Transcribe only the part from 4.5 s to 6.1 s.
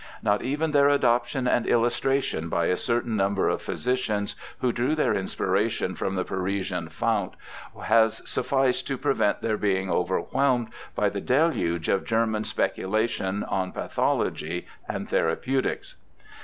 who drew their inspiration